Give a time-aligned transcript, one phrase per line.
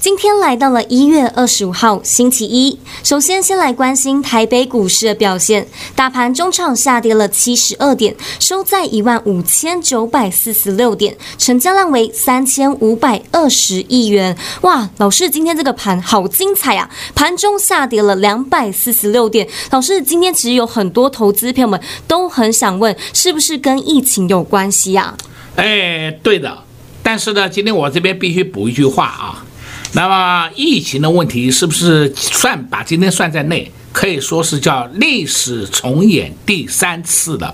[0.00, 5.66] 今天来到了一月二十五号星期一，首先先来关心台北股市的表现。
[5.96, 14.38] 大盘中场下跌了七十二点，收在一万五千九百四十六点，成交量为三千五百二十亿元。
[14.60, 16.88] 哇，老师今天这个盘好精彩啊！
[17.16, 19.48] 盘中下跌了两百四十六点。
[19.72, 25.16] 老师今天其实有很多投资朋友们都很想问，是不是跟疫情有关系呀？
[25.56, 26.56] 哎，对的。
[27.02, 29.44] 但是呢，今天我这边必须补一句话啊。
[29.98, 33.68] 那么疫情的问题是不是算把今天算在内？
[33.90, 37.52] 可以说是叫历史重演第三次了。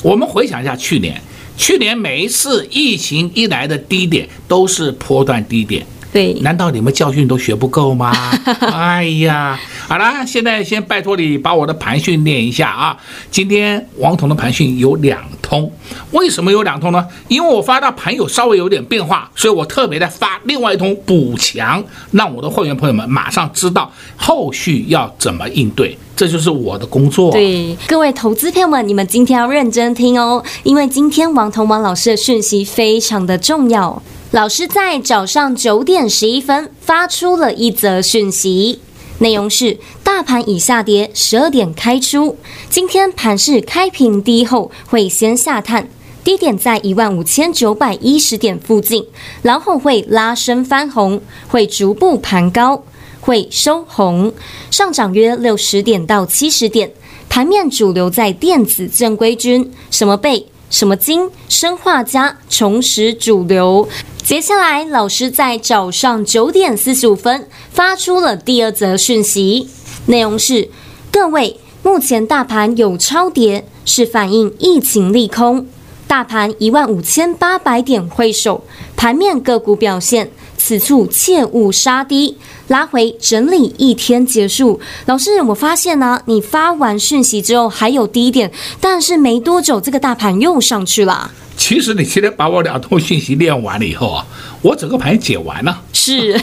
[0.00, 1.20] 我们回想一下去年，
[1.58, 5.86] 去年每一次疫情一来的低点都是波段低点。
[6.12, 8.12] 对，难道你们教训都学不够吗？
[8.72, 12.96] 哎呀，好了，现在先拜托你把我的盘训练一下啊。
[13.30, 15.70] 今天王彤的盘训有两通，
[16.12, 17.06] 为什么有两通呢？
[17.28, 25.96] 因为我发到盘有稍微有点变化，所以我特别的发另外一通补强，让我的会员朋友们马上知道后续要怎么应对。
[26.16, 27.30] 这就是我的工作。
[27.30, 34.02] 对，各位投资朋友们，你们今天要认真听哦，因为今天王彤王老师的讯息非常的重要。
[34.30, 38.78] 老师在早上九点十一分发出了一则讯息，
[39.20, 42.36] 内容是：大盘已下跌，十二点开出。
[42.68, 45.88] 今天盘势开平低后会先下探，
[46.22, 49.06] 低点在一万五千九百一十点附近，
[49.40, 52.84] 然后会拉升翻红，会逐步盘高，
[53.22, 54.34] 会收红，
[54.70, 56.92] 上涨约六十点到七十点。
[57.30, 63.88] 盘面主流在电子正规军，什么贝、什么金生化加重拾主流。
[64.22, 69.68] 接下来，老师在早上九点四十五分发出了第二则讯息，
[70.06, 70.68] 内容是：
[71.10, 75.66] 各位，目前大盘有超跌，是反映疫情利空。
[76.08, 78.64] 大盘一万五千八百点会守，
[78.96, 82.38] 盘面个股表现，此处切勿杀低，
[82.68, 84.80] 拉回整理一天结束。
[85.04, 91.30] 老师，我发现呢、啊，你发完讯息之后还有低点，但是没多久这个大盘又上去了。
[91.58, 94.26] 其实你今天把我两通讯息练完了以后啊，
[94.62, 95.82] 我整个盘解完了。
[95.92, 96.40] 是，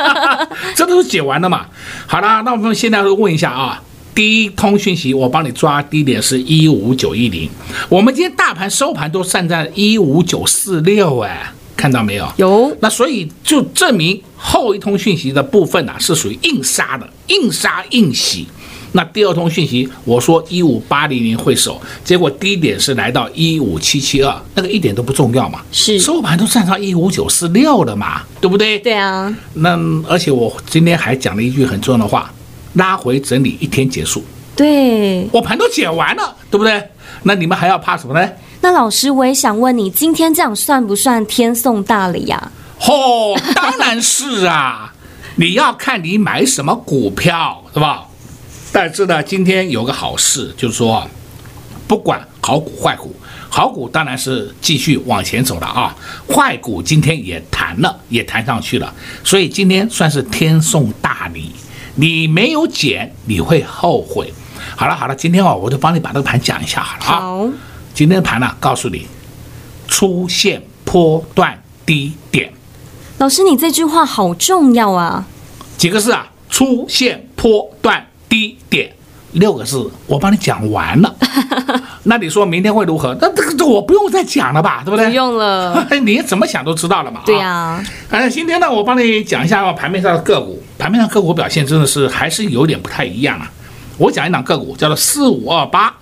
[0.74, 1.66] 这都是解完了嘛。
[2.06, 3.82] 好啦，那我们现在问一下啊，
[4.14, 7.50] 第一通讯息我帮你抓低点是一五九一零，
[7.88, 12.32] 我们今天大盘收盘都站在一五九四六，哎，看到没有？
[12.36, 12.76] 有。
[12.80, 18.46] 那所以就证明后一通讯息的部分啊，是属于硬杀的，硬杀硬洗。
[18.92, 28.78] 那第二通讯息，我说一五八零零会守，结果低点是来到一五七七二，那个一点都不重要嘛，是收盘都站上一五九四六了嘛，对不对？
[28.78, 29.36] 对啊。
[29.54, 29.76] 那
[30.06, 32.32] 而且我今天还讲了一句很重要的话，
[32.74, 34.24] 拉回整理一天结束。
[34.54, 36.90] 对，我盘都剪完了，对不对？
[37.24, 38.28] 那你们还要怕什么呢？
[38.60, 42.52] 那老师，我也想问你，今天这样算不算天送大礼呀？
[42.80, 44.92] 哦，当然是啊，
[45.36, 48.04] 你要看你买什么股票，是吧？
[48.72, 51.08] 但是呢，今天有个好事，就是说，
[51.86, 53.14] 不管好股坏股，
[53.48, 55.96] 好股当然是继续往前走了啊，
[56.28, 58.92] 坏股今天也弹了，也弹上去了，
[59.22, 61.52] 所以今天算是天送大礼，
[61.96, 64.32] 你没有减，你会后悔。
[64.76, 67.20] 好了好了，今天哦，我就帮你把这个盘讲一下好了啊。
[67.20, 67.48] 好，
[67.92, 69.06] 今天的盘呢，告诉你，
[69.88, 72.52] 出现波段低点。
[73.18, 75.26] 老师，你这句话好重要啊。
[75.76, 76.30] 几个字啊？
[76.48, 78.06] 出现波段。
[78.26, 78.92] 低点
[79.34, 81.14] 六个字，我帮你讲完了。
[82.04, 83.16] 那你说明天会如何？
[83.20, 85.06] 那这个这我不用再讲了吧，对不对？
[85.06, 87.20] 不用了， 你怎么想都知道了嘛。
[87.24, 87.82] 对呀。
[88.10, 90.62] 哎，今天呢，我帮你讲一下盘面上的个股。
[90.78, 93.50] 盘面上个股表现真的是还是有点不太一样啊。
[93.98, 95.94] 我讲一档个股叫做四五二八，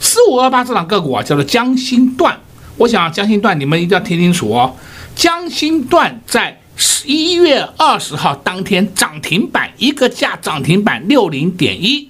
[0.00, 2.36] 四五二八这档个股啊叫做江心段。
[2.76, 4.74] 我想江心段你们一定要听清楚哦。
[5.14, 6.60] 江心段在。
[6.76, 12.08] 十一月二十号当天涨停板，一个价涨停板六零点一，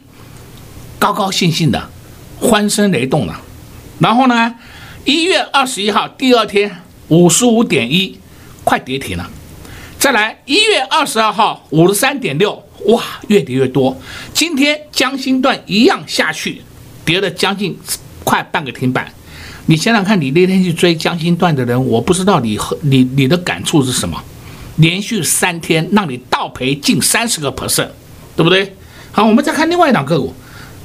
[1.04, 1.90] 高高兴兴的，
[2.40, 3.38] 欢声雷动了。
[3.98, 4.54] 然后呢，
[5.04, 8.18] 一月二十一号第二天五十五点一，
[8.64, 9.30] 快跌停了。
[9.98, 12.54] 再来一月二十二号五十三点六，
[12.86, 13.94] 哇，越跌越多。
[14.32, 16.62] 今天江心段一样下去，
[17.04, 17.78] 跌了将近
[18.24, 19.12] 快半个停板。
[19.66, 24.18] 你想想看，你那天去追江心段的人，我不知道你和你你的感触是什么？
[24.76, 27.90] 连续三天让你倒赔近三十个 percent，
[28.34, 28.74] 对不对？
[29.12, 30.34] 好，我们再看另外一档个股，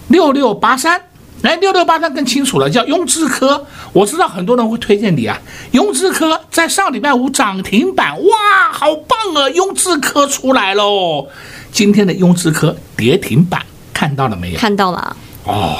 [0.10, 1.02] 六六八三。
[1.42, 3.66] 来，六六八三更清楚了，叫雍智科。
[3.94, 5.40] 我知道很多人会推荐你啊，
[5.72, 9.50] 雍智科在上礼拜五涨停板，哇，好棒啊！
[9.52, 11.30] 雍智科出来喽。
[11.72, 13.62] 今天的雍智科跌停板，
[13.94, 14.60] 看到了没有？
[14.60, 15.16] 看到了。
[15.46, 15.78] 哦，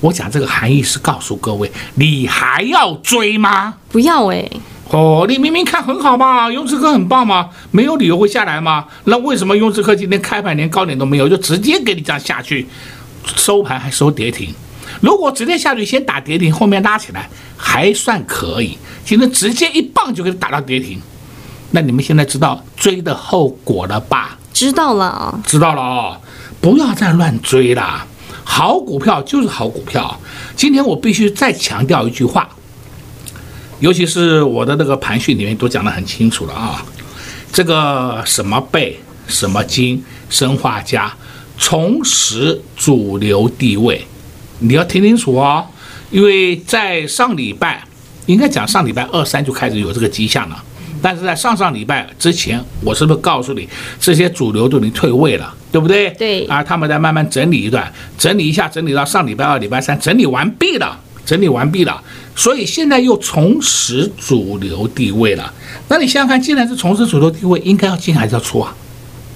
[0.00, 3.74] 我讲这个含义是告诉各位，你还要追吗？
[3.90, 4.48] 不要哎。
[4.90, 8.84] 哦，你明明看很好嘛，雍智科很棒嘛，没有理由会下来吗？
[9.06, 12.68] 那为什么雍智科今天开盘连高点都没有，就直接给你这样下去，
[13.36, 14.54] 收盘还收跌停？
[15.00, 18.76] 如果直接下去先打跌停，后面拉起来还算可以。
[19.04, 21.00] 今天直接一棒就给你打到跌停，
[21.70, 24.38] 那你们现在知道追的后果了吧？
[24.52, 26.20] 知道了，知道了哦，
[26.60, 28.06] 不要再乱追了。
[28.44, 30.20] 好股票就是好股票。
[30.54, 32.48] 今天我必须再强调一句话，
[33.80, 36.84] 尤其是我的那个盘讯里面都讲得很清楚了啊。
[37.52, 41.10] 这个什么贝、什么金、生化镓，
[41.62, 44.04] 重拾主流地位。
[44.58, 45.64] 你要听清楚哦，
[46.10, 47.84] 因为在上礼拜，
[48.26, 50.64] 应该讲上礼拜二三就开始有这个迹象了，
[51.00, 53.68] 但是在上上礼拜之前，我是不是告诉你
[54.00, 56.10] 这些主流都已经退位了，对不对？
[56.18, 56.44] 对。
[56.46, 62.02] 啊，他们在慢慢整理一段，整理一下，整理到上礼拜二、礼拜三，整理完毕了，整理完毕了，
[62.34, 65.54] 所以现在又重拾主流地位了。
[65.86, 68.74] 那你想想看，既然是重拾主流地位，应该要进还是要出啊？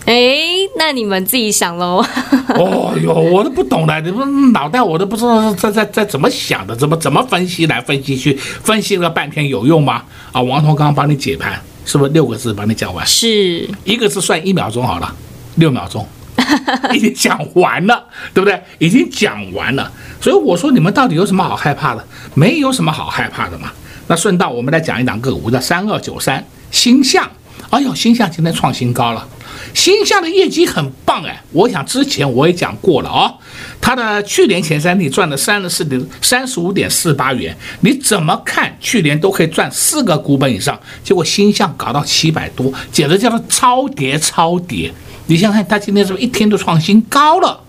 [0.06, 0.38] 哎，
[0.78, 1.96] 那你们自己想喽。
[2.54, 10.04] 哦哟，我都不懂了，你们脑袋我都不知道在在在怎么想的，怎么怎么分析来分析去，分析了半天有用吗？
[10.30, 13.04] 啊，王彤刚刚帮你解盘，是不是六个字帮你讲完？
[13.04, 15.12] 是一个字算一秒钟好了，
[15.56, 16.06] 六秒钟
[16.94, 18.62] 已经讲完了，对不对？
[18.78, 22.04] 已经讲完了，所以我说你们到底有什么好害怕的？
[22.34, 23.72] 没有什么好害怕的嘛。
[24.06, 27.28] 那顺道我们来讲一讲个股，叫三二九三星象。
[27.70, 29.26] 哎呦，星象今天创新高了。
[29.74, 33.34] 鈊象的业绩很棒哎，我想之前我也讲过了哦，
[33.80, 44.92] 它的去年前三季赚了三十四点三十五点四八元，你怎么看去年都可以赚四个股本以上，结果鈊象搞到七百多，简直叫做超跌超跌。
[45.26, 47.60] 你想想看，它今天是不是一天都创新高了？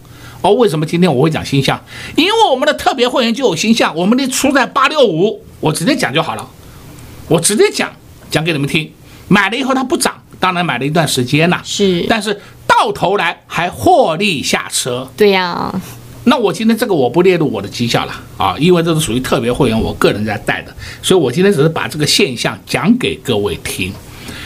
[0.42, 1.84] 哦，为什么今天我会讲鈊象？
[2.16, 6.48] 因为我们的特别会员就有鈊象，我们的出在八六五，我直接讲就好了，
[7.28, 7.92] 我直接讲
[8.30, 8.92] 讲给你们听，
[9.28, 10.14] 买了以后它不涨。
[10.40, 15.10] 当然买了一段时间了，是，但是到头来还获利下车。
[15.18, 15.82] 对呀、啊，
[16.26, 23.92] 那我今天这个我不列入我的绩效了啊，因为这是属于特别会员，我个人在带的，所以我今天只是把这个现象讲给各位听。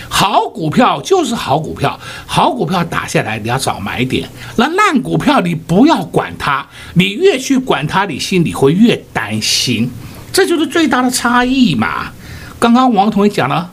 [0.08, 4.28] 好股票就是好股票，好股票打下来你要找买点，
[4.58, 9.90] 那烂股票你不要管它，你越去管它，你心里会越担心，
[10.32, 12.12] 这就是最大的差异嘛。
[12.60, 13.72] 刚刚王同学讲了。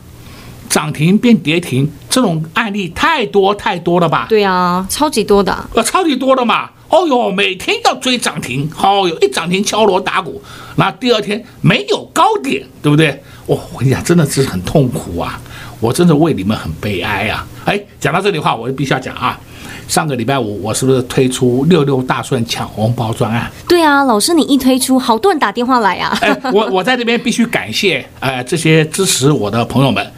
[0.69, 4.27] 涨停变跌停，这种案例太多太多了吧？
[4.29, 6.69] 对啊，超级多的，呃，超级多的嘛。
[6.89, 10.41] 哦哟，每天要追涨停，哦哟，一涨停敲锣打鼓，
[10.75, 13.09] 那第二天没有高点，对不对？
[13.45, 15.39] 哦，我跟你讲，真的是很痛苦啊！
[15.79, 17.45] 我真的为你们很悲哀啊！
[17.65, 19.39] 哎，讲到这里的话，我就必须要讲啊。
[19.87, 23.51] 上个礼拜五，我是不是推出六六大顺抢红包专案？
[23.67, 26.17] 对啊，老师，你一推出，好多人打电话来啊。
[26.21, 30.11] 哎，我我在这边必须感谢呃这些支持我的朋友们。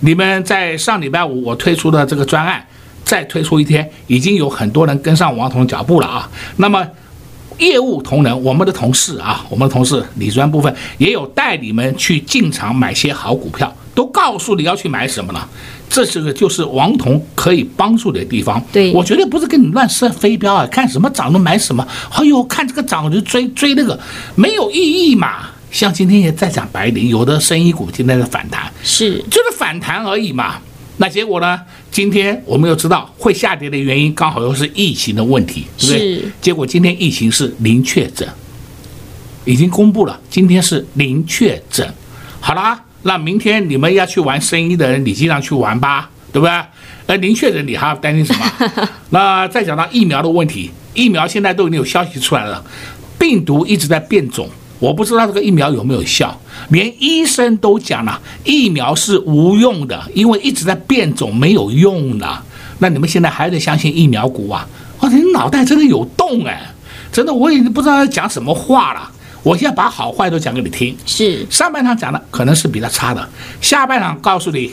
[0.00, 2.64] 你们在上礼拜五我推出的这个专案，
[3.04, 6.30] 再推出一天，已经有很多人跟上王彤脚步了啊。
[6.56, 6.86] 那么，
[7.58, 15.48] 业务同仁，我们的同事啊，我们的同事理专部分也有带你们去进场买些好股票，都告诉你要去买什么了。
[15.90, 18.62] 这是个就是王彤可以帮助你的地方。
[18.70, 21.84] 对，我绝对不是跟你乱射飞镖啊，看什么涨就买什么。
[22.12, 23.98] 哎呦，看这个涨我就追追那个，
[24.36, 25.46] 没有意义嘛。
[25.70, 30.56] 像今天也在讲白磷，有的生意股今天的反弹，是就是反弹而已嘛。
[31.00, 31.60] 那结果呢？
[31.92, 35.98] 今天我们又知道会下跌的原因，刚好又是疫情的问题，对不对？
[35.98, 36.32] 是。
[36.40, 38.28] 结果今天疫情是零确诊，
[39.44, 41.88] 已经公布了，今天是零确诊。
[42.40, 46.52] 好啦，那明天你们要去玩生意的人，你尽量去玩吧，对不对？
[47.06, 48.88] 呃，零确诊你还要担心什么？
[49.10, 52.64] 那再讲到疫苗的问题，疫苗现在都已经有消息出来了，
[53.18, 54.48] 病毒一直在变种。
[54.78, 62.42] 我不知道这个疫苗有没有效，连医生都讲了，疫苗是无用的，因为一直在变种，没有用的。
[62.78, 64.68] 那你们现在还得相信疫苗股啊？
[65.00, 66.62] 哇，你脑袋真的有洞哎，
[67.10, 69.10] 真的我已经不知道在讲什么话了。
[69.42, 73.28] 我现在把好坏都讲给你听，是上半场讲的可能是比较差的，
[73.60, 74.72] 下半场告诉你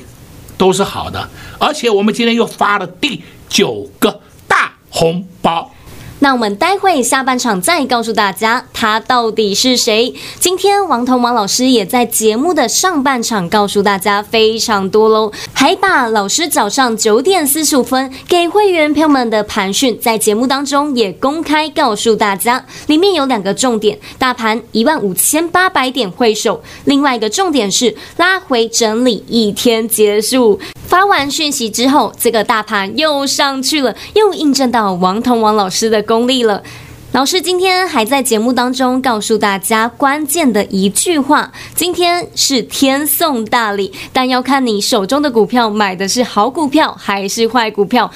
[0.58, 5.72] 都是好的，而且我们今天又发了第九个大红包。
[6.20, 10.14] 那我们待会下半场再告诉大家他到底是谁。
[10.40, 30.60] 今天王彤王老师也在节目的上半场告诉大家非常多喽，还把老师早上九点四十五分给会员朋友们的盘讯在节目当中也公开告诉大家，里面有两个重点：大盘一万五千八百点会守，另外一个重点是拉回整理一天结束。
[30.88, 36.64] 发完讯息之后，这个大盘又上去了，又印证到王彤王老师的功功力了。
[37.12, 48.10] 老师今天还在节目当中告诉大家关键的一句话：今天是天送大礼，但要看你手中的股票买的是好股票还是坏股票。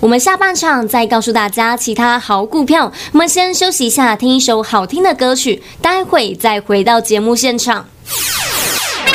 [0.00, 2.92] 我们下半场再告诉大家其他好股票。
[3.12, 9.14] 我们先休息一下，听一首好听的歌曲，待会再回到节目现场快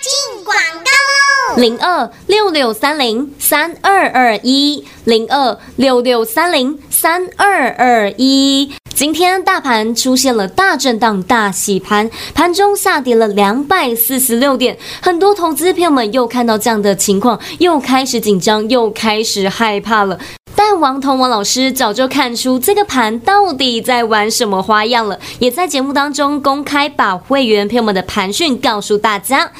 [0.00, 1.09] 进广告。
[1.56, 8.72] 零二六六三零三二二一，零二六六三零三二二一。
[8.94, 14.76] 今天大盘出现了大震荡、大洗盘，盘中下跌了两百四十六点。
[15.00, 20.18] 很多投资朋友们又看到这样的情况，又开始紧张，又开始害怕了。
[20.54, 29.50] 但王彤王老师早就看出这个盘到底在玩什么花样了，也在节目当中公开把会员朋友们的盘讯告诉大家。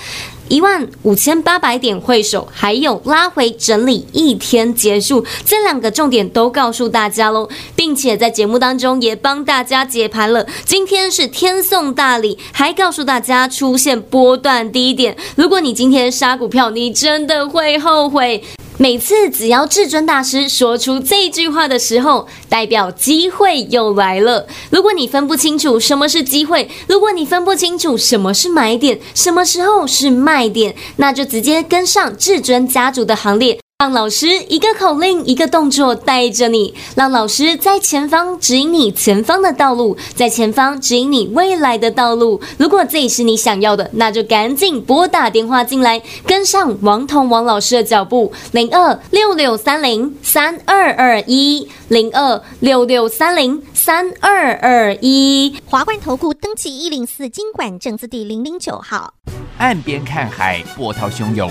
[0.50, 10.45] 一万五千八百点会手，还有拉回整理一天结束，这两个重点都告诉大家喽，并且在节目当中也帮大家解盘了。
[10.64, 15.16] 今天是天送大礼，还告诉大家出现波段低点。
[15.37, 18.42] 如果你今天杀股票，你真的会后悔。
[18.83, 24.47] 每次只要至尊大师说出这句话的时候，代表机会又来了。
[24.71, 33.61] 如果你分不清楚什么是机会，如果你分不清楚什么是买点，什么时候是卖点，那就直接跟上至尊家族的行列。
[33.81, 42.39] 让老师一个口令，一个动作带着你，让老师在前方指引你前方的道路，在前方指引你未来的道路。
[42.59, 55.57] 如果这也是你想要的，那就赶紧拨打电话进来，跟上王彤王老师的脚步，零二六六三零三二二一，零二六六三零三二二一。
[55.65, 59.15] 华冠投顾登记一零四经管证字第零零九号。
[59.57, 61.51] 岸边看海，波涛汹涌。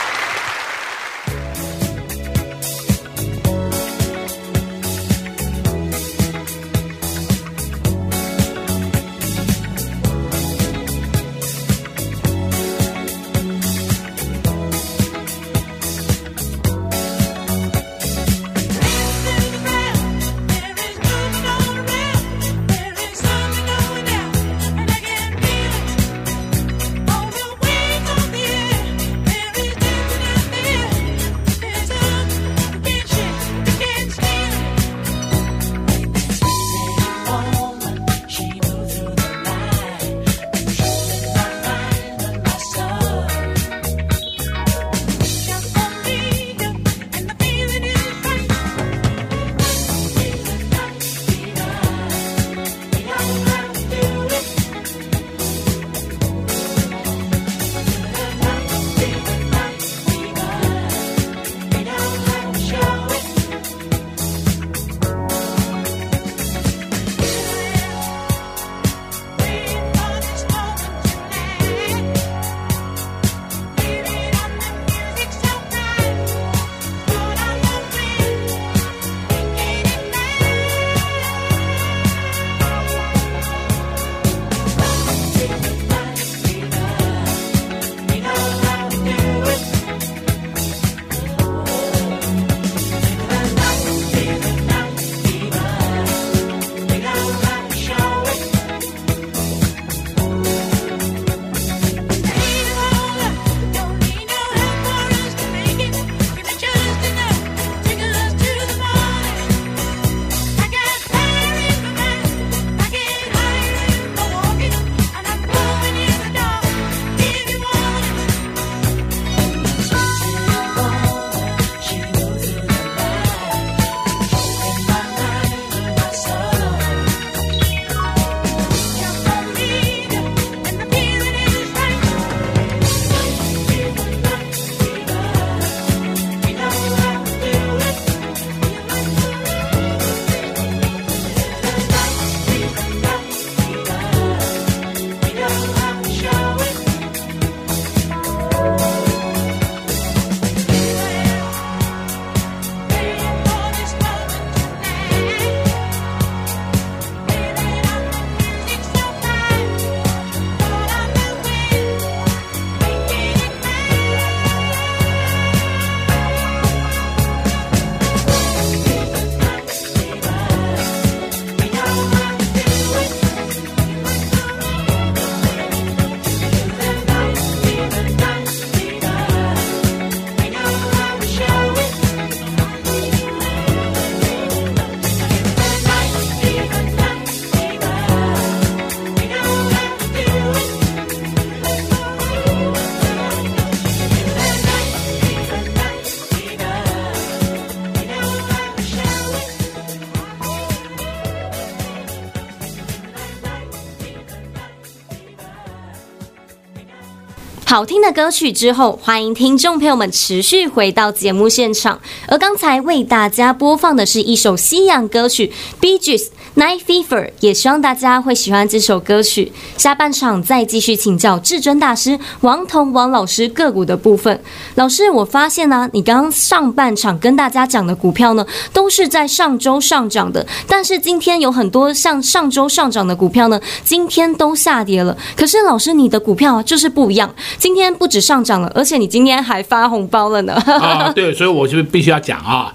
[207.71, 212.01] 好听的歌曲之后，欢迎听众朋友们持续回到节目现场。
[212.27, 219.51] 而刚才为大家播放的是一首西洋歌曲《Bee Gees Night Fever》，也希望大家会喜欢这首歌曲。
[219.77, 224.41] 下半场再继续请教至尊大师王彤王老师个股的部分。
[224.75, 235.17] 老师，我发现呢、你刚刚上半场跟大家讲的股票呢，都是在上周上涨的，但是今天有很多像上周上涨的股票呢，今天都下跌了。
[235.37, 237.33] 可是老师，你的股票就是不一样。
[237.57, 240.53] 今天不止上涨了，而且你今天还发红包了呢！
[240.65, 242.73] 啊，对，所以我就必须要讲啊。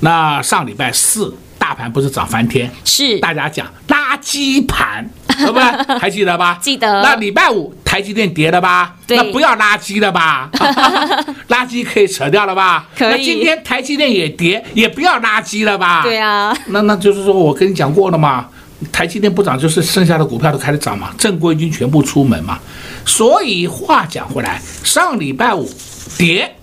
[0.00, 1.34] 那上礼拜四
[1.66, 5.98] 大盘不是涨翻天，是大家讲垃圾盘， 对不对？
[5.98, 6.56] 还记得吧？
[6.62, 7.02] 记得。
[7.02, 8.94] 那礼拜五台积电跌了吧？
[9.04, 9.16] 对。
[9.16, 10.48] 那不要垃圾了吧？
[11.50, 12.86] 垃圾可以扯掉了吧？
[12.96, 13.10] 可以。
[13.10, 16.02] 那今天台积电也跌，也不要垃圾了吧？
[16.04, 16.56] 对啊。
[16.66, 18.46] 那那就是说我跟你讲过了嘛。
[18.92, 22.60] 台积电不涨，就是剩下的股票都开始涨嘛，正规军全部出门嘛。
[23.04, 25.68] 所以话讲回来，上礼拜五
[26.16, 26.54] 跌，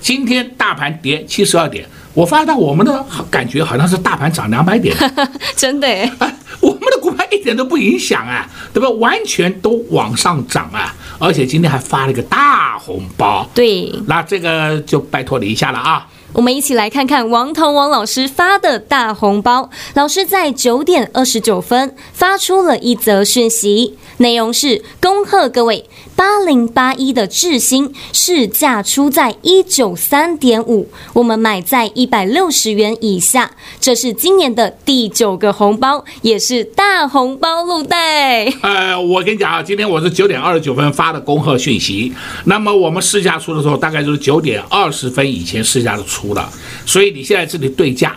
[0.00, 4.94] 今天大盘跌七十二点，我发现我们的感觉好像是大盘涨两百点，
[5.56, 6.12] 真的哎，
[6.60, 8.88] 我们的股票一点都不影响啊，对吧？
[8.90, 13.48] 完全都往上涨啊，而且今天还发了一个大红包。
[13.54, 16.06] 对，那这个就拜托你一下了啊。
[16.34, 19.68] 我们一起来看看王彤王老师发的大红包。
[19.92, 33.50] 老师在九点二十九分发出了一则讯息，内容是：恭贺各位，八零八一的智新市价出在一九三点五，我们买在一百六十元以下。
[33.80, 38.44] 这是今年的第九个红包，也是大红包路袋。
[38.62, 42.12] 呃，我跟你讲啊，今天我是九点二十九分发的恭贺讯息，
[42.44, 46.34] 那么我们市价出的时候，大概就是九点二十分以前市价的出。
[46.34, 46.50] 了，
[46.86, 48.16] 所以你现在自己对价，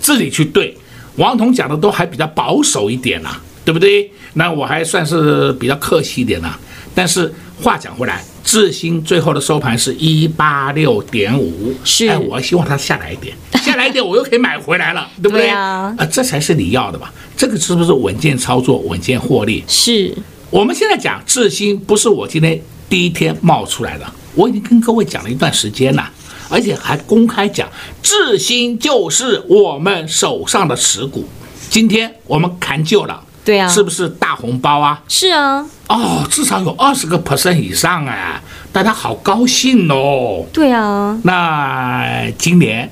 [0.00, 0.76] 自己去对。
[1.16, 4.10] 王彤讲的都还比较保守一点呐、对不对？
[4.34, 6.60] 那我还算是比较客气一点呐、啊。
[6.94, 12.06] 但是话讲回来，智新最后的收盘是一八六点五，是。
[12.06, 15.46] 哎，我希望它下来一点，下来一点，我又可以买回来了， 对不对？
[15.46, 17.12] 对啊，呃，这才是你要的吧？
[17.36, 19.64] 这个是不是稳健操作、稳健获利？
[19.66, 20.14] 是。
[20.50, 26.08] 我们现在讲智新，不是我今天第一天冒出来的，我已经跟各位讲了一段时间了。
[26.50, 27.68] 而且还公开讲，
[28.02, 31.26] 智新就是我们手上的持股。
[31.70, 35.02] 今天我们砍旧了，对啊，是不是大红包啊？
[35.06, 38.40] 是啊，哦，至少有二十个 percent 以上哎，
[38.72, 40.46] 大家好高兴哦。
[40.52, 42.90] 对啊，那今年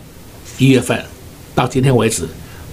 [0.58, 1.02] 一月份
[1.54, 2.28] 到今天为止。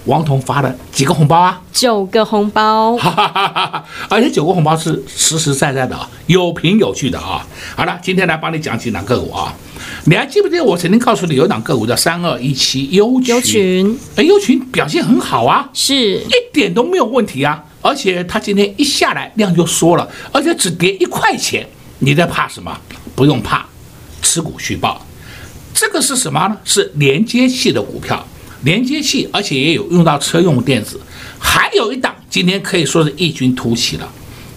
[0.06, 1.60] 王彤发了几个红包啊？
[1.72, 7.46] 九个红包，哈哈哈哈，而且九个红包是实实在在的啊，有凭有据的啊。
[7.76, 9.54] 好了，今天来帮你讲几档个股啊。
[10.06, 13.34] 你还记不记得我曾经告诉你有一档个股叫三二一七优群？
[13.34, 17.62] 优群，哎，优群表现很好啊，是一点都没有问题啊。
[17.80, 21.66] 而且它今天一下来量就缩了，而且只跌一块钱，
[22.00, 22.78] 你在怕什么？
[23.14, 23.66] 不用怕，
[24.22, 25.04] 持股续报。
[25.72, 26.56] 这个是什么呢？
[26.64, 28.26] 是连接器的股票。
[28.62, 31.00] 连接器，而且也有用到车用电子，
[31.38, 34.06] 还有一档今天可以说是异军突起了。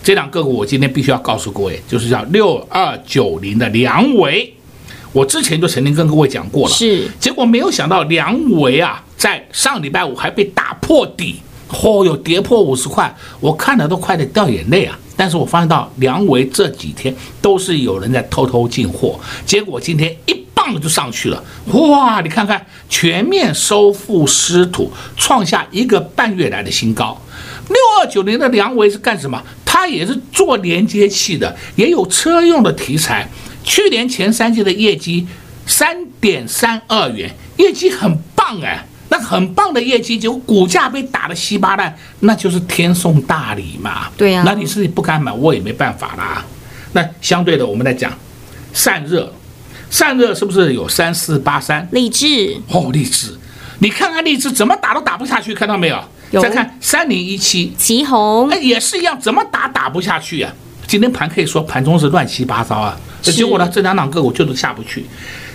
[0.04, 4.54] 这档个股我今天必须要告诉各位，就是叫六二九零的梁维。
[5.14, 7.10] 我之前就曾经跟各位讲过了，是。
[7.18, 11.40] 结果没有想到梁维啊，在上礼拜五还被打破底，
[11.74, 14.98] 嚯，哟跌破五十块，我看了都快得掉眼泪啊。
[15.18, 20.44] 但是我发现到良维这几天都是有人在偷偷进货，结果今天一。
[20.56, 22.22] 棒子就上去了，哇！
[22.22, 27.20] 你看看，全面收复失土，创下一个半月来的新高。
[27.68, 29.44] 六二九零的良维是干什么？
[29.66, 33.28] 它也是做连接器的，也有车用的题材。
[33.66, 35.28] 去年前三季的业绩
[35.66, 44.08] 三点三二元，业绩很棒哎，那很棒的业绩，结果股价被打的稀巴烂，那就是天送大礼嘛。
[44.18, 46.44] 对呀，那你自己不敢买，我也没办法啦。
[46.94, 48.12] 那相对的，我们来讲
[48.74, 49.32] 散热。
[49.92, 51.88] 散热是不是有三四八三？
[51.92, 53.38] 励志哦，励志，
[53.78, 56.04] 你看看励志怎么打都打不下去，看到没有？
[56.32, 56.42] 有。
[56.42, 60.52] 再看三零一七，奇鋐，哎，也是一样，怎么打打不下去啊？
[60.88, 65.06] 今天盘可以说盘中是乱七八糟啊，结果呢，这两档个股就是下不去。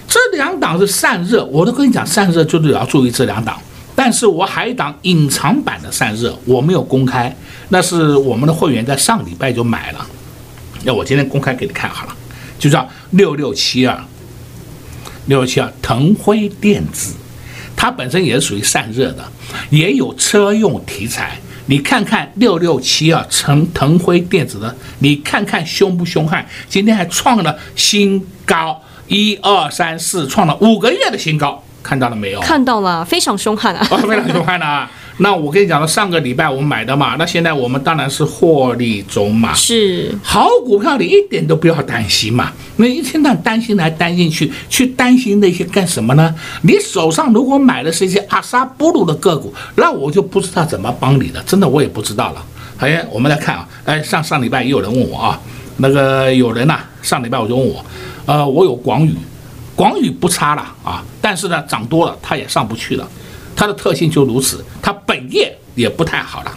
[0.08, 3.60] 这两档是散热，我都跟你讲，散热就是要注意这两档。
[3.94, 7.36] 但是我还有一档隐藏版的散热，我没有公开，
[7.68, 10.06] 那是我们的会员在上礼拜就买了，
[10.84, 12.16] 那我今天公开给你看好了，
[12.58, 14.00] 就叫六六七二。
[15.26, 17.12] 六六七二腾辉电子，
[17.76, 19.22] 它本身也是属于散热的，
[19.68, 21.38] 也有车用题材。
[21.66, 26.46] 你看看六六七二腾腾辉电子的，你看看凶不凶悍？
[26.66, 32.40] 今天还创了新高，一二三四，创了五个月的新高，看到了没有？
[32.40, 33.84] 看到了，非常凶悍啊！
[33.84, 34.90] 非常凶悍啊！
[35.20, 39.52] 那我跟你讲了，上个礼拜我们买的嘛，那现在我们当然是获利中嘛。
[39.52, 42.52] 是好股票，你一点都不要担心嘛。
[42.76, 46.32] 那一天到晚担心来担心去，去担心那些干什么呢？
[46.62, 51.42] 你手上如果买的是一些阿萨布鲁的个股，那我就不知道怎么帮你了。
[51.44, 52.44] 真的，我也不知道了。
[52.78, 55.40] 哎，我们来看啊，哎，上上礼拜也有人问我啊，
[55.78, 57.84] 那个有人呐、啊，上礼拜我就问我，
[58.28, 59.14] 呃，我有广宇，
[59.74, 63.08] 广宇不差了啊，但是呢，涨多了它也上不去了。
[63.56, 66.54] 它的特性就如此，它本业也不太好了，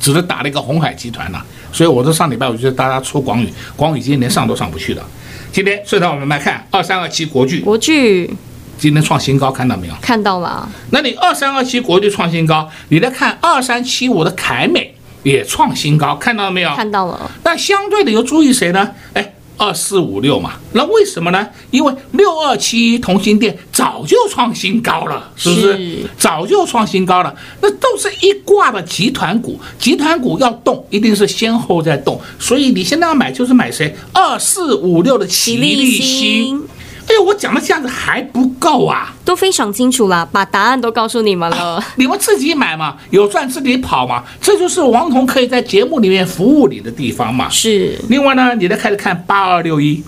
[0.00, 1.44] 只是打了一个红海集团了。
[1.70, 5.04] 所以我说上礼拜我觉得大家出广宇，广宇今天连上都上不去了。
[5.52, 8.34] 今天顺道我们来看二三二七国巨，国巨
[8.78, 9.94] 今天创新高，看到没有？
[10.00, 10.66] 看到了。
[10.92, 16.74] 那你二三二七国巨创新高，你再看二三七五的凯美也创新高，看到了没有？
[16.74, 17.30] 看到了。
[17.44, 18.92] 那相对的又注意谁呢？
[19.12, 19.34] 哎。
[19.56, 21.46] 二四五六嘛，那为什么呢？
[21.70, 25.98] 因为六二七一同心店早就创新高了，是不是？
[26.18, 33.94] 早就创新高了，那都是一挂的集团股，集团股要动，一定是先后在动，所以你现在要买就是买谁？
[34.12, 36.62] 二四五六的奇力新。
[37.08, 39.14] 哎呦，我讲的这样子还不够啊！
[39.24, 41.76] 都非常清楚了，把答案都告诉你们了。
[41.76, 47.48] 啊、你们自己买嘛，有赚自己跑嘛，这就是王彤可以在节目里面服务你的地方嘛。
[47.48, 47.96] 是。
[48.08, 50.02] 另外呢，你再开始看八二六一，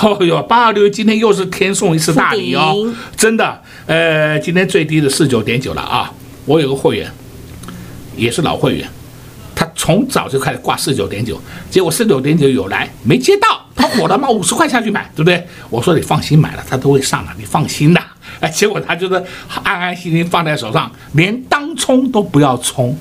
[0.00, 3.60] 哦哟，八二六一今天又是天送一次大礼哦，真的。
[3.86, 6.12] 呃，今天最低的四九点九了啊！
[6.44, 7.10] 我有个会员，
[8.16, 8.95] 也是老会员，他
[9.86, 13.64] 从早就开始挂四九点九，结果四九点九有来没接到。
[13.76, 14.26] 他火了吗？
[14.34, 15.46] 五十块下去买，对不对？
[15.70, 18.02] 我说你放心买了，他都会上的，你放心的。
[18.40, 19.14] 哎，结果他就是
[19.62, 22.98] 安安心心放在手上，连当冲都不要冲，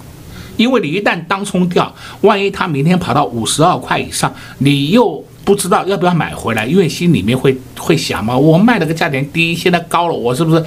[0.57, 10.63] 因为你一旦当冲掉，万一他明天跑到五十二块以上，你又不知道要不要买回来，因为心里面会会想嘛，我卖了个价钱低，现在高了，我是不是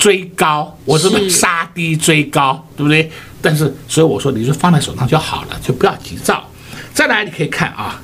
[0.00, 0.76] 追高？
[0.84, 2.66] 我是不是杀低追高？
[2.76, 3.08] 对不对？
[3.44, 6.42] 但是所以我说，你就放在手上就好了，就不要急躁。
[6.94, 8.00] 再来，你可以看啊。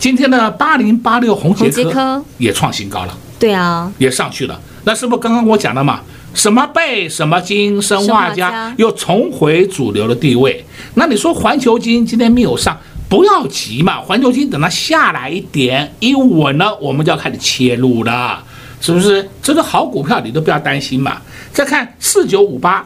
[0.00, 4.60] 今天的八零八六红杰科也创新高了，对啊，也上去了。
[4.84, 6.00] 那是不是刚刚我讲的嘛？
[6.34, 10.64] 什么贝什么金生化家又重回主流的地位。
[10.94, 12.76] 那你说环球金今天没有上，
[13.08, 14.00] 不要急嘛。
[14.00, 18.42] 环球金等它下来一点一稳了，我们就要开始切入了，
[18.80, 19.30] 是不是？
[19.40, 21.22] 这个好股票你都不要担心嘛。
[21.52, 22.84] 再看四九五八，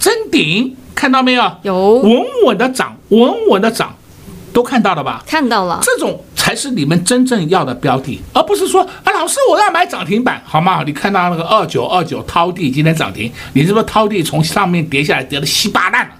[0.00, 1.48] 臻鼎看到没有？
[1.62, 3.94] 有，稳稳的涨，稳稳的涨，
[4.52, 5.22] 都看到了吧？
[5.24, 6.20] 看到了，这种。
[6.34, 10.82] 才是你们真正要的标的，而不是说啊，老师我要买涨停板，好吗？
[10.84, 16.10] 你看到那个二九二九滔地今天涨停，你是不是滔地从上面跌下来，跌得稀巴烂了，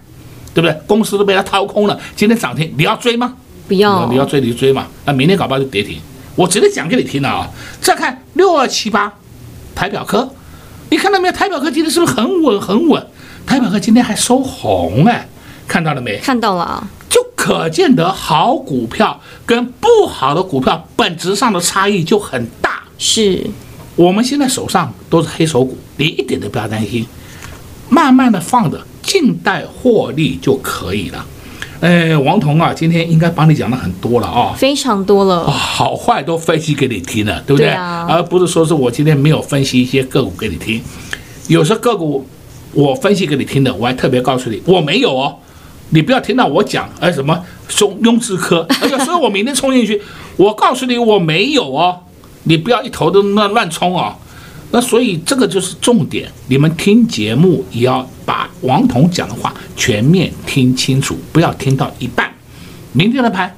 [0.55, 0.81] 对不对？
[0.87, 3.35] 公司都被它掏空了，今天涨停，你要追吗？
[3.67, 5.99] 不要，你要追你就追嘛，那明天搞不好就跌停。
[6.37, 7.49] 我直接讲给你听了啊。
[7.81, 9.11] 再看六二七八
[9.75, 10.29] 台表科，
[10.91, 11.33] 你看到没有？
[11.33, 13.07] 台表科今天是不是很稳很稳？
[13.49, 15.27] 台表科今天还收红哎，
[15.67, 16.19] 看到了没？
[16.19, 16.87] 看到了啊。
[17.09, 22.83] 就可见得好股票跟不好的股票本质上的差异就很大。
[22.99, 23.43] 是，
[23.97, 27.07] 我们现在手上都是黑手股，你一点都不要担心，
[27.89, 31.25] 慢慢的放着，静待获利就可以了。
[31.81, 37.69] 哎，王彤啊，今天应该帮你讲的很多了啊，非常多了，哦，好坏都分析给你听了，对不对？
[37.69, 40.83] 对啊，而不是说是我今天没有分析一些个股给你听，
[41.47, 42.27] 有时候个股
[42.79, 45.35] 我分析给你听的，我还特别告诉你我没有哦。
[45.91, 50.01] 你不要听到我讲，哎，什么中雍智科，哎呀，所以我明天冲进去，
[50.39, 51.99] 我告诉你我没有哦，
[52.45, 54.15] 你不要一头都乱乱冲哦。
[54.71, 62.33] 那所以这个就是重点，你们听节目也要把王彤讲的话全面听清楚，不要听到一半。
[62.93, 63.53] 明天的盘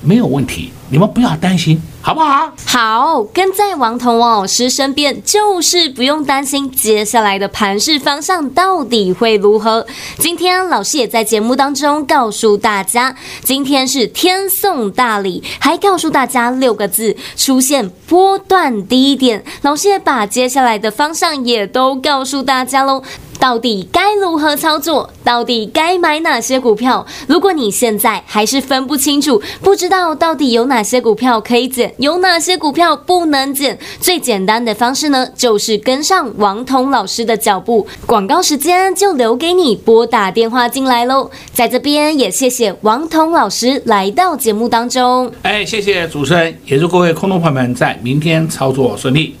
[0.00, 1.80] 没有问题，你们不要担心。
[2.02, 2.50] 好不好？
[2.66, 9.86] 好，跟在王彤王老师身边，就是不用担心接下来的盘势方向到底会如何。
[10.16, 19.44] 今天老师也在节目当中告诉大家，今天是天送大礼，还告诉大家六个字：出现波段低点。
[19.60, 23.02] 老师也把接下来的方向也都告诉大家喽。
[23.40, 25.10] 到底该如何操作？
[25.24, 27.06] 到底该买哪些股票？
[27.26, 37.86] 如果你现在还是分不清楚，不知道到底有哪些股票可以减，有哪些股票不能减，最简单的方式呢，就是跟上王彤老师的脚步。
[38.06, 41.30] 广告时间就留给你拨打电话进来喽。
[41.52, 45.32] 在这边也谢谢王彤老师来到节目当中。
[45.42, 49.36] 哎，谢谢主持人，也祝各位空头朋友们在明天操作顺利。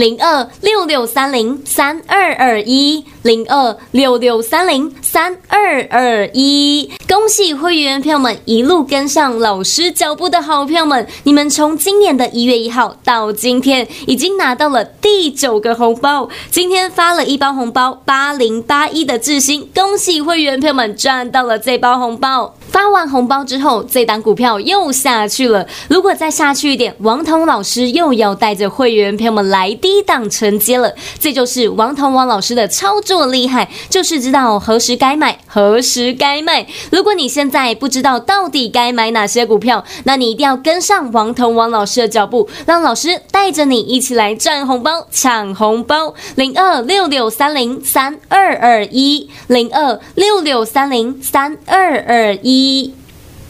[0.00, 4.90] 零二六六三零三二二一，零二六六三零。
[5.12, 6.88] 三二二一。
[7.08, 16.28] 恭喜会员朋友们一路跟上老师脚步的好朋友们，你们从今年的一月一号到今天，已经拿到了第九个红包。
[16.52, 22.54] 今天发了一包红包，八零八一的智新，恭喜会员朋友们赚到了这包红包。
[22.70, 25.66] 发完红包之后，这档股票又下去了。
[25.88, 30.94] 如果再下去一点，王彤老师又要带着会员朋友们来低档承接了。
[31.18, 36.66] 这就是王彤王老师的操作厉害，就是知道何时该买，何时该卖。
[36.92, 46.14] 如果你现在不知道到底该买哪些股票，那你一定要跟上王腾王老师的脚步，让老师带着你一起来赚红包、抢红包。
[46.36, 52.94] 零二六六三零三二二一，零二六六三零三二二一。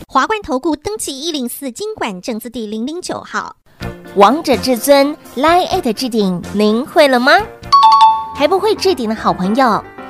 [0.07, 3.57] 华冠投顾登记一零四金管证字第零零九号，
[4.15, 7.33] 王者至尊 Line@ 置顶，您会了吗？
[8.37, 9.85] 还不会置顶的好朋友，